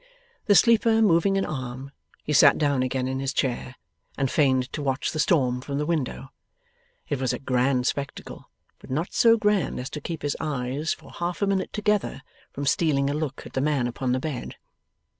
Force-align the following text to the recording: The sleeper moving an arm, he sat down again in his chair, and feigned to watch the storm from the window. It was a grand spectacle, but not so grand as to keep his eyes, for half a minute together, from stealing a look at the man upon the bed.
The 0.47 0.55
sleeper 0.55 0.99
moving 0.99 1.37
an 1.37 1.45
arm, 1.45 1.91
he 2.23 2.33
sat 2.33 2.57
down 2.57 2.81
again 2.81 3.07
in 3.07 3.19
his 3.19 3.33
chair, 3.33 3.75
and 4.17 4.31
feigned 4.31 4.73
to 4.73 4.81
watch 4.81 5.11
the 5.11 5.19
storm 5.19 5.61
from 5.61 5.77
the 5.77 5.85
window. 5.85 6.31
It 7.07 7.19
was 7.21 7.33
a 7.33 7.37
grand 7.37 7.85
spectacle, 7.85 8.49
but 8.79 8.89
not 8.89 9.13
so 9.13 9.37
grand 9.37 9.79
as 9.79 9.91
to 9.91 10.01
keep 10.01 10.23
his 10.23 10.35
eyes, 10.39 10.91
for 10.91 11.11
half 11.11 11.43
a 11.43 11.45
minute 11.45 11.71
together, 11.71 12.23
from 12.51 12.65
stealing 12.65 13.11
a 13.11 13.13
look 13.13 13.45
at 13.45 13.53
the 13.53 13.61
man 13.61 13.85
upon 13.85 14.11
the 14.11 14.19
bed. 14.19 14.55